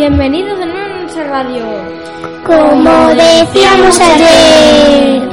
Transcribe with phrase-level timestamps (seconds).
[0.00, 1.62] Bienvenidos de nuevo a nuestra radio.
[2.46, 5.28] Como decíamos ayer.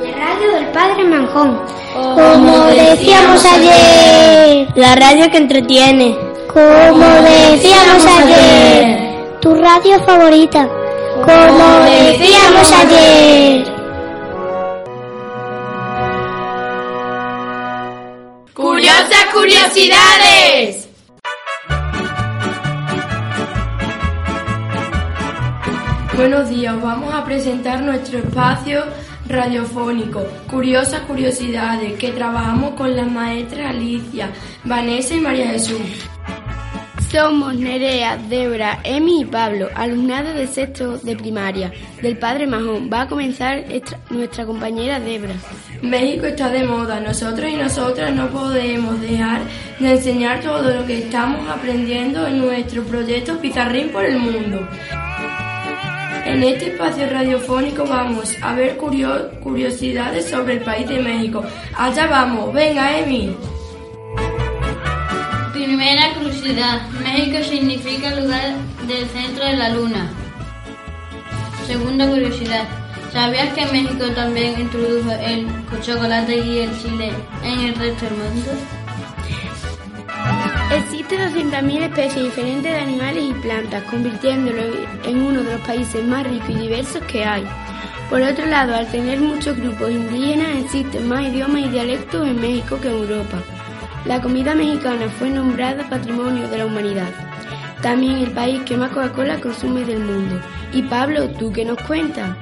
[0.00, 1.60] La radio del Padre Manjón.
[1.92, 4.68] Como decíamos ayer.
[4.74, 6.16] La radio que entretiene.
[6.50, 9.38] Como decíamos ayer.
[9.42, 10.66] Tu radio favorita.
[11.16, 13.66] Como decíamos ayer.
[18.54, 20.83] ¡Curiosas curiosidades!
[26.16, 28.84] Buenos días, vamos a presentar nuestro espacio
[29.26, 34.30] radiofónico, Curiosas Curiosidades, que trabajamos con las maestras Alicia,
[34.62, 35.80] Vanessa y María Jesús.
[37.10, 42.88] Somos Nerea, Débora, Emi y Pablo, alumnado de sexto de primaria del Padre Majón.
[42.92, 43.64] Va a comenzar
[44.10, 45.34] nuestra compañera Débora.
[45.82, 49.42] México está de moda, nosotros y nosotras no podemos dejar
[49.80, 54.68] de enseñar todo lo que estamos aprendiendo en nuestro proyecto Pizarrín por el Mundo.
[56.34, 61.44] En este espacio radiofónico vamos a ver curiosidades sobre el país de México.
[61.76, 63.36] Allá vamos, venga Emi.
[65.52, 68.56] Primera curiosidad, México significa lugar
[68.88, 70.10] del centro de la luna.
[71.68, 72.66] Segunda curiosidad,
[73.12, 75.46] ¿sabías que México también introdujo el
[75.82, 77.12] chocolate y el chile
[77.44, 78.50] en el resto del mundo?
[80.94, 84.62] Existen 200.000 especies diferentes de animales y plantas, convirtiéndolo
[85.04, 87.44] en uno de los países más ricos y diversos que hay.
[88.08, 92.78] Por otro lado, al tener muchos grupos indígenas, existen más idiomas y dialectos en México
[92.80, 93.38] que en Europa.
[94.04, 97.10] La comida mexicana fue nombrada Patrimonio de la Humanidad.
[97.82, 100.40] También el país que más Coca-Cola consume del mundo.
[100.72, 102.36] Y Pablo, ¿tú qué nos cuentas?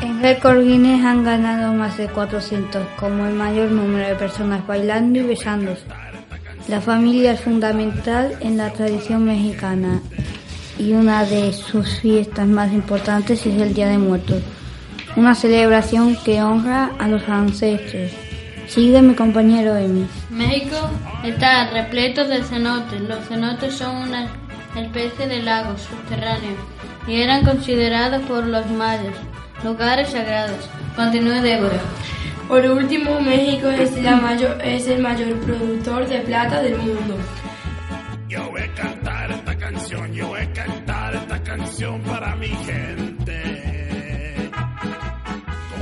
[0.00, 5.18] En récord Guinness han ganado más de 400, como el mayor número de personas bailando
[5.18, 5.82] y besándose.
[6.68, 10.02] La familia es fundamental en la tradición mexicana
[10.78, 14.42] y una de sus fiestas más importantes es el Día de Muertos,
[15.16, 18.12] una celebración que honra a los ancestros.
[18.66, 20.06] Sigue mi compañero Emi.
[20.28, 20.76] México
[21.24, 23.00] está repleto de cenotes.
[23.00, 24.26] Los cenotes son una
[24.76, 26.58] especie de lagos subterráneos
[27.06, 29.14] y eran considerados por los mayas
[29.64, 30.68] lugares sagrados.
[30.94, 31.80] Continúe Débora.
[32.48, 37.14] Por último, México es, la mayor, es el mayor productor de plata del mundo.
[38.26, 43.68] Yo voy a cantar esta canción, yo voy a cantar esta canción para mi gente.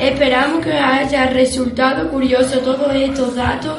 [0.00, 3.78] Esperamos que haya resultado curioso todos estos datos.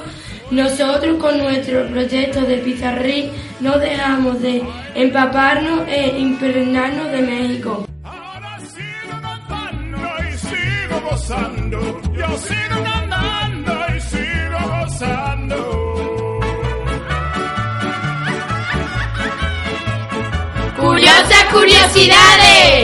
[0.50, 4.64] Nosotros con nuestro proyecto de Pizarrín no dejamos de
[4.96, 7.86] empaparnos e impregnarnos de México.
[8.04, 11.87] Ahora sigo cantando y sigo gozando.
[12.38, 15.58] Sigo cantando y sigo gozando.
[20.80, 22.77] ¡Curiosas curiosidades!